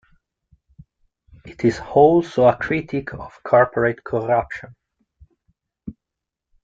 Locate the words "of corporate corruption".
3.13-4.75